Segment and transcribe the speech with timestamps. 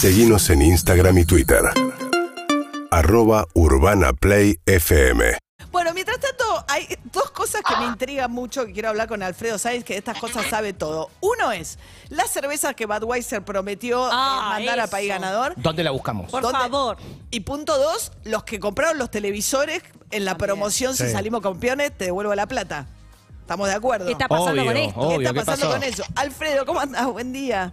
[0.00, 1.60] Seguimos en Instagram y Twitter.
[2.90, 5.36] Arroba Urbana Play FM.
[5.72, 9.58] Bueno, mientras tanto, hay dos cosas que me intrigan mucho que quiero hablar con Alfredo
[9.58, 11.10] Sáenz, que de estas cosas sabe todo.
[11.20, 11.78] Uno es
[12.10, 15.20] las cervezas que Budweiser prometió eh, Ah, mandar al país eso.
[15.20, 15.54] ganador.
[15.56, 16.30] ¿Dónde la buscamos?
[16.30, 16.58] Por ¿Dónde?
[16.58, 16.96] favor.
[17.30, 21.10] Y punto dos, los que compraron los televisores en la promoción, si Sí.
[21.10, 22.86] salimos campeones, te devuelvo la plata.
[23.40, 24.06] ¿Estamos de acuerdo?
[24.06, 25.00] ¿Qué está pasando Obvio, con esto?
[25.00, 25.18] obvio.
[25.18, 25.80] ¿Qué está ¿qué pasando pasó?
[25.80, 26.04] con eso?
[26.14, 27.06] Alfredo, ¿cómo andás?
[27.06, 27.72] Buen día.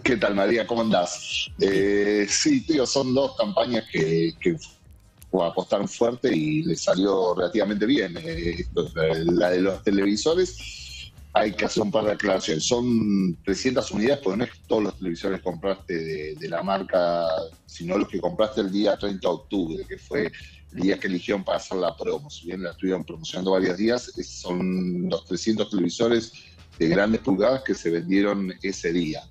[0.00, 0.66] ¿Qué tal, María?
[0.66, 1.50] ¿Cómo andás?
[1.60, 4.32] Eh, sí, tío, son dos campañas que,
[5.32, 8.14] apostaron fuerte y les salió relativamente bien.
[8.16, 8.64] Eh,
[9.26, 12.64] la de los televisores, hay que hacer un par de aclaraciones.
[12.64, 17.26] Son 300 unidades, pero no es todos los televisores compraste de, de la marca,
[17.66, 20.32] sino los que compraste el día 30 de octubre, que fue
[20.72, 22.30] el día que eligieron para hacer la promo.
[22.30, 26.32] Si bien la estuvieron promocionando varios días, son los 300 televisores
[26.78, 29.22] de grandes pulgadas que se vendieron ese día.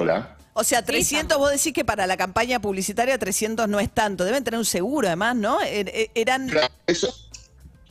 [0.00, 0.36] Hola.
[0.52, 4.24] O sea, 300, vos decís que para la campaña publicitaria 300 no es tanto.
[4.24, 5.60] Deben tener un seguro además, ¿no?
[5.60, 6.48] Er- er- Eran...
[6.48, 7.12] Claro, Eso,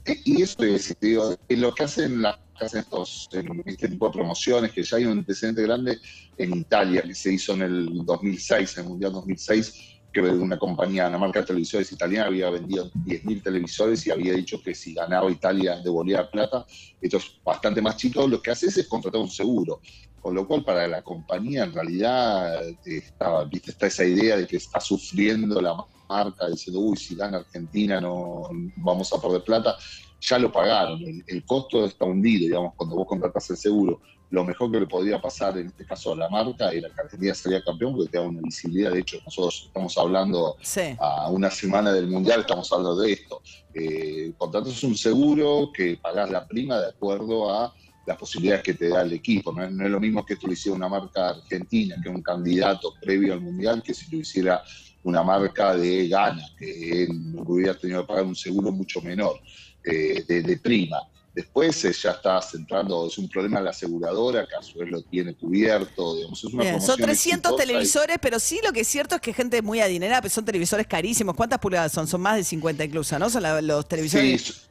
[0.06, 3.90] eh, y eso es, digo, eh, lo que hacen, la- que hacen estos, en este
[3.90, 5.98] tipo de promociones, que ya hay un antecedente grande
[6.38, 9.74] en Italia, que se hizo en el 2006, en el Mundial 2006,
[10.12, 14.62] que una compañía, una marca de televisores italiana, había vendido 10.000 televisores y había dicho
[14.62, 16.66] que si ganaba Italia devolvía la plata.
[17.00, 18.28] Esto es bastante más chico.
[18.28, 19.82] Lo que haces es contratar un seguro.
[20.20, 23.72] Con lo cual, para la compañía, en realidad, está, ¿viste?
[23.72, 25.76] está esa idea de que está sufriendo la
[26.10, 29.78] marca, diciendo, uy, si gana Argentina no vamos a perder plata.
[30.20, 34.02] Ya lo pagaron, el, el costo está hundido, digamos, cuando vos contratas el seguro.
[34.30, 37.34] Lo mejor que le podía pasar, en este caso a la marca, era que Argentina
[37.34, 38.92] sería campeón porque te da una visibilidad.
[38.92, 40.82] De hecho, nosotros estamos hablando Sí.
[41.00, 43.42] a una semana del Mundial estamos hablando de esto.
[43.74, 47.74] Eh, contratas un seguro que pagás la prima de acuerdo a
[48.06, 49.54] las posibilidades que te da el equipo.
[49.54, 52.22] No es, no es lo mismo que esto lo hiciera una marca argentina, que un
[52.22, 54.62] candidato previo al Mundial, que si lo hiciera
[55.04, 57.08] una marca de Ghana, que
[57.46, 59.40] hubiera tenido que pagar un seguro mucho menor
[59.86, 60.98] eh, de, de prima.
[61.42, 64.90] Después eh, ya está centrando, es un problema de la aseguradora, que a su vez
[64.90, 66.16] lo tiene cubierto.
[66.16, 68.88] Digamos, es una Bien, son promoción 300 exitosa y- televisores, pero sí lo que es
[68.88, 71.36] cierto es que gente muy adinerada, pero son televisores carísimos.
[71.36, 72.08] ¿Cuántas pulgadas son?
[72.08, 73.30] Son más de 50 incluso, ¿no?
[73.30, 74.68] Son la- los Sí, televisores.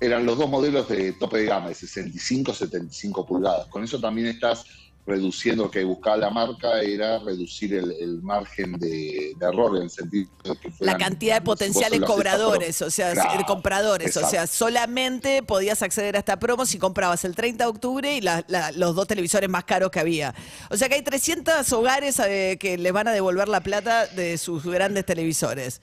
[0.00, 3.66] eran los dos modelos de tope de gama, de 65 75 pulgadas.
[3.66, 4.64] Con eso también estás
[5.06, 9.82] reduciendo, lo que buscaba la marca era reducir el, el margen de, de error en
[9.82, 14.26] el sentido de que la fueran, cantidad de potenciales cobradores, o sea, Claro, compradores, o
[14.28, 18.44] sea, solamente podías acceder a esta promo si comprabas el 30 de octubre y la-
[18.48, 20.34] la- los dos televisores más caros que había.
[20.70, 24.38] O sea que hay 300 hogares eh, que les van a devolver la plata de
[24.38, 25.82] sus grandes televisores.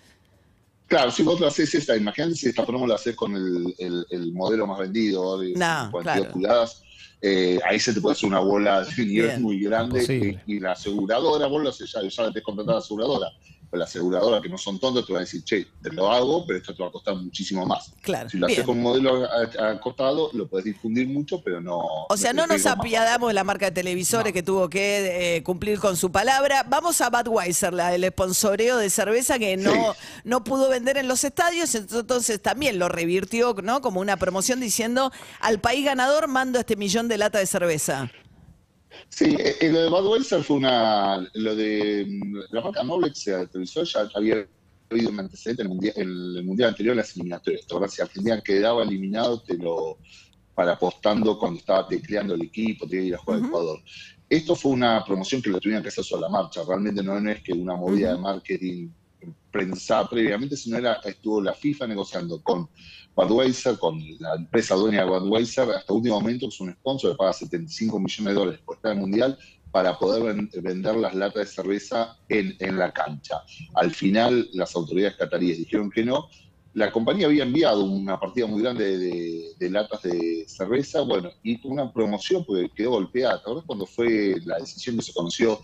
[0.91, 4.05] Claro, si vos lo haces esta, imagínate si esta promo la haces con el, el-
[4.09, 6.31] el modelo más vendido de No, 52 claro.
[6.33, 6.83] pulgadas,
[7.21, 10.43] eh, ahí se te puede hacer una bola de nieve muy grande Imposible.
[10.47, 13.27] y, y la aseguradora, vos lo haces ya, ya te contratar a la aseguradora,
[13.79, 16.59] la aseguradora que no son tontos te va a decir, che, te lo hago, pero
[16.59, 17.91] esto te va a costar muchísimo más.
[18.01, 18.29] Claro.
[18.29, 18.57] Si lo bien.
[18.57, 21.79] haces con modelo a- a- acotado, lo puedes difundir mucho, pero no...
[22.09, 25.79] O sea, no nos apiadamos de la marca de televisores que tuvo que eh, cumplir
[25.79, 26.63] con su palabra.
[26.67, 29.79] Vamos a Budweiser, la, el sponsoreo de cerveza que no, Sí.
[30.25, 33.81] no pudo vender en los estadios, entonces también lo revirtió ¿no?
[33.81, 38.11] como una promoción diciendo al país ganador mando este millón de lata de cerveza.
[39.09, 41.27] Sí, eh, eh, lo de Budweiser fue una.
[41.33, 44.47] Lo de mm, la marca Noblex de televisor ya había
[44.89, 47.65] habido un antecedente en el mundial, en el mundial anterior, las eliminatorias.
[47.89, 49.97] Si Argentina quedaba eliminado, te lo.
[50.53, 53.79] para apostando cuando estaba tecleando el equipo, te iba a ir a jugar a Ecuador.
[54.29, 56.61] Esto fue una promoción que lo tuvieron que hacer sobre la marcha.
[56.67, 58.89] Realmente no, no es que una movida de marketing
[59.51, 62.69] pensada previamente, sino era, estuvo la FIFA negociando con
[63.15, 67.33] Budweiser, con la empresa dueña de Budweiser, hasta último momento es un sponsor que paga
[67.33, 69.37] 75 millones de dólares por estar en el Mundial
[69.71, 73.41] para poder ven- vender las latas de cerveza en, en la cancha.
[73.75, 76.27] Al final, las autoridades cataríes dijeron que no.
[76.73, 81.91] La compañía había enviado una partida muy grande de, latas de cerveza, bueno, y una
[81.91, 83.35] promoción porque quedó golpeada.
[83.35, 85.59] ¿Te acuerdas cuando fue la decisión que se conoció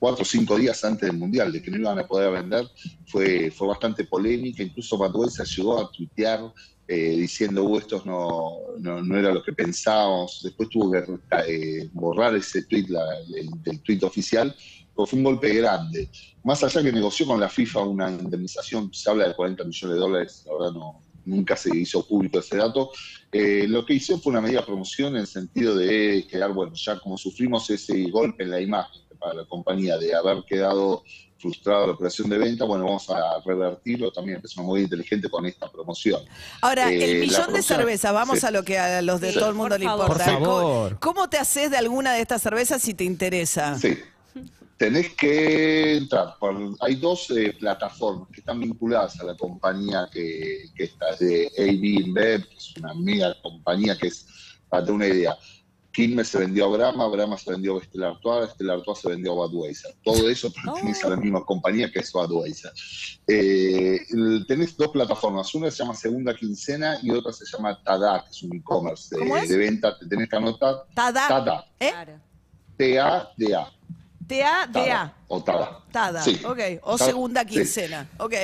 [0.00, 2.66] cuatro o cinco días antes del Mundial de que no iban a poder vender?
[3.06, 6.52] Fue, fue bastante polémica, incluso Budweiser llegó a tuitear
[6.88, 10.40] eh, diciendo, uh, esto no, no, no era lo que pensábamos.
[10.42, 11.04] Después tuvo que
[11.46, 13.02] eh, borrar ese tweet, la,
[13.36, 14.52] el, del tweet oficial,
[14.92, 16.10] porque fue un golpe grande.
[16.42, 20.00] Más allá que negoció con la FIFA una indemnización, se habla de 40 millones de
[20.00, 22.90] dólares, la verdad no, nunca se hizo público ese dato.
[23.30, 26.98] Eh, lo que hizo fue una medida promoción en el sentido de quedar, bueno, ya
[26.98, 31.04] como sufrimos ese golpe en la imagen para la compañía de haber quedado
[31.38, 35.46] frustrada la operación de venta, bueno, vamos a revertirlo también, es una muy inteligente con
[35.46, 36.22] esta promoción.
[36.60, 38.46] Ahora, Eh, el la millón de cervezas, vamos sí.
[38.46, 40.04] a lo que a los de Sí, todo el mundo por le favor.
[40.06, 40.24] importa.
[40.26, 40.98] Por ¿Cómo- favor.
[40.98, 43.78] ¿Cómo te haces de alguna de estas cervezas si te interesa?
[43.78, 43.98] Sí.
[44.76, 46.36] tenés que entrar.
[46.40, 51.50] Por, hay dos eh, plataformas que están vinculadas a la compañía que, que está de
[51.58, 54.26] AB InBev, que es una mega compañía que es,
[54.70, 55.36] para tener una idea,
[55.92, 59.32] Quilmes se vendió a Brahma, Brahma se vendió a Estela Artois, Estela Artois se vendió
[59.32, 59.94] a Budweiser.
[60.04, 62.72] Todo eso pertenece a la misma compañía que es Budweiser.
[63.26, 63.98] Eh,
[64.46, 68.42] tenés dos plataformas, una se llama Segunda Quincena y otra se llama Tada, que es
[68.42, 69.98] un e-commerce ¿Cómo de, venta.
[69.98, 71.28] Te tenés que anotar Tada.
[71.28, 71.92] Tada, ¿Eh?
[72.76, 73.70] T-A-D-A.
[74.26, 75.14] T-A-D-A.
[75.26, 75.80] O Tada.
[75.90, 76.22] Tada.
[76.22, 76.40] Sí.
[76.44, 76.58] Ok.
[76.82, 77.48] O Tada, segunda sí.
[77.48, 78.08] quincena.
[78.18, 78.34] Ok.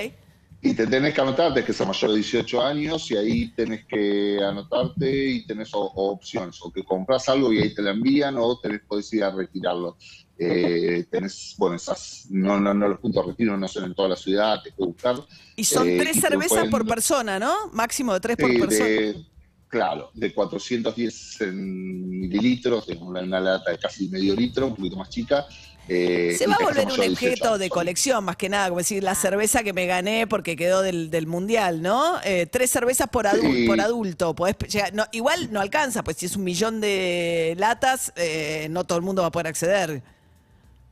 [0.66, 4.38] Y te tenés que anotarte, que es mayor de 18 años, y ahí tenés que
[4.42, 8.36] anotarte y tenés o- o opciones, o que compras algo y ahí te la envían,
[8.38, 9.96] o tenés podés ir a retirarlo.
[10.38, 14.08] Eh, tenés, bueno, esas, no, no, no, los puntos de retiro no son en toda
[14.10, 15.16] la ciudad, te que buscar.
[15.54, 17.54] Y son Eh, tres y cervezas pueden- por persona, ¿no?
[17.72, 18.84] Máximo de tres por persona.
[18.90, 19.24] de-
[19.68, 24.96] claro, de 410 en mililitros, de una, una lata de casi medio litro, un poquito
[24.96, 25.46] más chica.
[25.88, 28.78] Eh, Se va a volver un de 18 objeto de colección, más que nada, como
[28.78, 32.20] decir, la cerveza que me gané porque quedó del, del mundial, ¿no?
[32.24, 33.66] Eh, tres cervezas por, adul- Sí.
[33.66, 34.34] por adulto.
[34.34, 38.84] Podés llegar- no, igual no alcanza, pues si es un millón de latas, eh, no
[38.84, 40.02] todo el mundo va a poder acceder.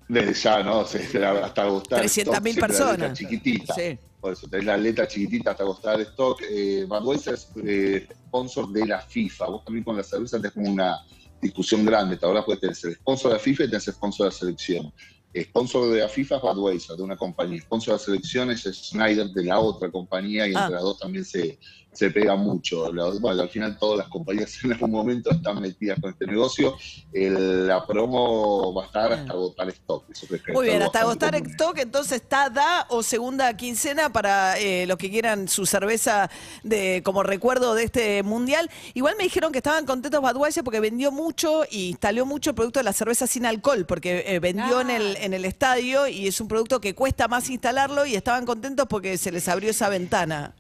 [0.09, 0.85] Desde ya, ¿no?
[0.87, 2.01] Se- se- hasta agotar.
[2.01, 3.19] 300.000 stock, siempre la letra personas.
[3.19, 3.75] chiquitita.
[3.75, 3.99] Sí.
[4.21, 6.41] Por eso tenés la letra chiquitita hasta agotar el stock.
[6.51, 9.47] Eh, Budweiser es eh, sponsor de la FIFA.
[9.47, 10.99] Vos también con la cerveza tenés como una
[11.45, 12.17] discusión grande.
[12.17, 14.39] Te habrás pues tenés el sponsor de la FIFA y tenés el sponsor de la
[14.39, 14.93] selección.
[15.33, 17.57] El sponsor de la FIFA es Budweiser, de una compañía.
[17.57, 20.61] El sponsor de la selección es Schneider, de la otra compañía, y Ah.
[20.63, 21.59] entre las dos también se,
[21.95, 22.93] se pega mucho.
[23.21, 26.77] Bueno, al final todas las compañías en algún momento están metidas con este negocio.
[27.13, 30.05] El- la promo va a estar hasta agotar stock.
[30.11, 31.51] Eso creo que Muy bien, hasta agotar común.
[31.51, 36.31] stock, entonces está da o segunda quincena para eh, los que quieran su cerveza
[36.63, 38.71] de como recuerdo de este mundial.
[38.95, 42.81] Igual me dijeron que estaban contentos Budweiser porque vendió mucho y instaló mucho el producto
[42.81, 46.41] de la cerveza sin alcohol, porque eh, vendió en el, en el estadio y es
[46.41, 50.55] un producto que cuesta más instalarlo y estaban contentos porque se les abrió esa ventana.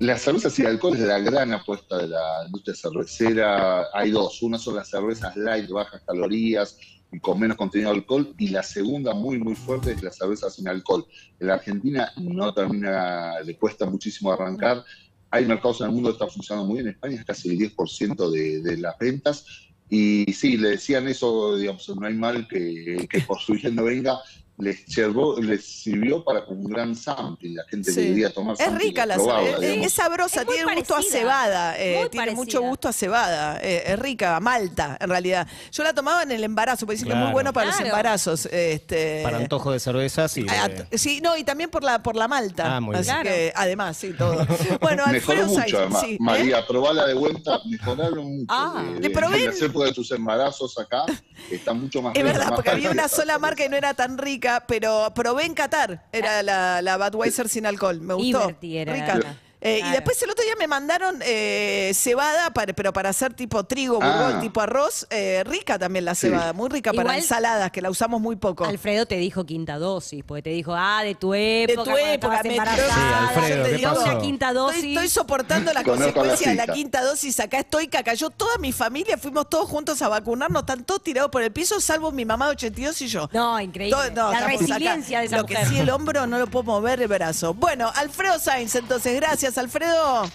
[0.00, 3.84] La cerveza sin alcohol es la gran apuesta de la industria cervecera.
[3.92, 4.40] Hay dos.
[4.40, 6.78] Una son las cervezas light, bajas calorías
[7.12, 8.34] y con menos contenido de alcohol.
[8.38, 11.04] Y la segunda, muy, muy fuerte, es la cerveza sin alcohol.
[11.38, 14.82] En la Argentina no termina, le cuesta muchísimo arrancar.
[15.30, 16.86] Hay mercados en el mundo que están funcionando muy bien.
[16.86, 19.44] En España es casi el 10% de, de las ventas.
[19.90, 23.84] Y sí, le decían eso, digamos, no hay mal que, que por su bien no
[23.84, 24.18] venga.
[24.60, 27.56] Les, llevó, les sirvió para un gran sampling.
[27.56, 28.00] La gente Sí.
[28.02, 31.18] debería tomar Es rica la es sabrosa, Es muy tiene gusto a parecida.
[31.18, 32.68] cebada, eh, tiene mucho parecida.
[32.68, 35.46] gusto a cebada, eh, es rica, a malta en realidad.
[35.72, 38.46] Yo la tomaba en el embarazo, porque dicen que es muy bueno para los embarazos.
[38.46, 42.28] Este, Para antojo de cervezas y de- Sí, no, y también por la por la
[42.28, 42.76] malta.
[42.76, 43.22] Ah, muy Así bien.
[43.22, 44.46] que, además, sí, todo.
[44.80, 46.00] Bueno, Mejoró Alfredo mucho, además.
[46.04, 46.12] sí.
[46.14, 46.16] ¿eh?
[46.20, 48.46] María, probala de vuelta, mejoraron mucho.
[48.48, 48.82] Ah.
[48.86, 51.04] de, Le de- probé en- hacer de tus embarazos acá,
[51.50, 53.94] está mucho más Es rica, verdad, más porque había una sola marca y no era
[53.94, 56.04] tan rica, pero probé en Qatar.
[56.12, 58.00] Era la, la Budweiser sin alcohol.
[58.00, 58.48] Me gustó.
[58.60, 59.38] Rica.
[59.60, 63.34] La- Eh, Y después el otro día me mandaron eh, cebada, para, pero para hacer
[63.34, 64.38] tipo trigo, Ah.
[64.40, 65.06] tipo arroz.
[65.10, 66.28] eh, rica también la Sí.
[66.28, 68.64] cebada, muy rica para ensaladas, que la usamos muy poco.
[68.64, 72.40] Alfredo te dijo quinta dosis, porque te dijo, ah, de tu época, tu cuando época,
[72.42, 74.04] me- embarazada, Sí, Alfredo, te ¿qué digo pasó?
[74.04, 74.76] una quinta dosis.
[74.76, 77.40] Estoy, estoy soportando las Conozco consecuencias la de la quinta dosis.
[77.40, 79.18] Acá estoy, que cayó toda mi familia.
[79.18, 80.60] Fuimos todos juntos a vacunarnos.
[80.62, 83.28] Están todos tirados por el piso, salvo mi mamá de 82 y yo.
[83.32, 83.96] No, increíble.
[83.96, 85.20] Todo- no, la resiliencia acá.
[85.20, 85.58] de esa Lo mujer.
[85.58, 87.52] que sí, el hombro no lo puedo mover el brazo.
[87.54, 90.28] Bueno, Alfredo Sainz, entonces, gracias, Alfredo.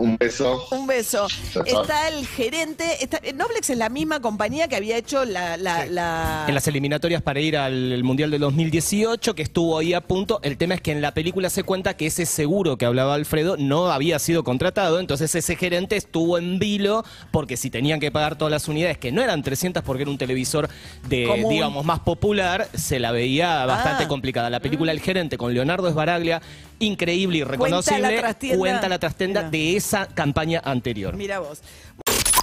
[0.00, 0.64] Un beso.
[0.70, 1.26] Un beso.
[1.66, 2.84] Está el gerente.
[3.02, 5.56] Está, Noblex es la misma compañía que había hecho la.
[5.56, 9.94] la, la- en las eliminatorias para ir al el Mundial del 2018, que estuvo ahí
[9.94, 10.38] a punto.
[10.44, 13.56] El tema es que en la película se cuenta que ese seguro que hablaba Alfredo
[13.56, 18.38] no había sido contratado, entonces ese gerente estuvo en vilo porque si tenían que pagar
[18.38, 20.68] todas las unidades, que no eran 300 porque era un televisor
[21.08, 21.50] de, Común.
[21.52, 24.08] digamos, más popular, se la veía bastante Ah.
[24.08, 24.48] complicada.
[24.48, 26.40] La película El gerente con Leonardo Esbaraglia,
[26.80, 28.58] increíble y Cuenta reconocible, la trastienda.
[28.58, 29.50] cuenta la trastienda Mira.
[29.50, 31.14] de esa campaña anterior.
[31.16, 31.60] Mira vos.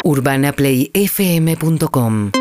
[0.04, 2.32] urbanaplayfm.com